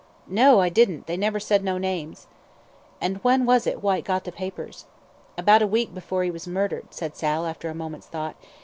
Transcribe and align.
"No, 0.25 0.59
I 0.61 0.69
didn't; 0.69 1.05
they 1.05 1.15
never 1.15 1.39
said 1.39 1.63
no 1.63 1.77
names." 1.77 2.25
"And 2.99 3.17
when 3.23 3.45
was 3.45 3.67
it 3.67 3.83
Whyte 3.83 4.03
got 4.03 4.23
the 4.23 4.31
papers?" 4.31 4.87
"About 5.37 5.61
a 5.61 5.67
week 5.67 5.93
before 5.93 6.23
he 6.23 6.31
was 6.31 6.47
murdered," 6.47 6.87
said 6.89 7.15
Sal, 7.15 7.45
after 7.45 7.69
a 7.69 7.75
moment's 7.75 8.07
thought. 8.07 8.35